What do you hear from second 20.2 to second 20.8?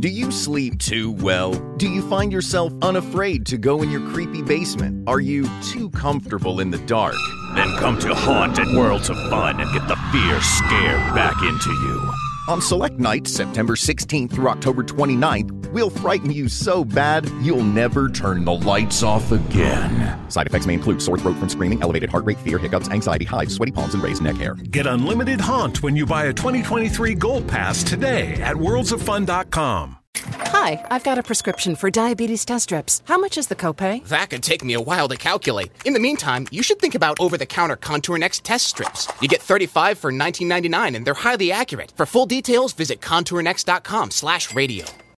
Side effects may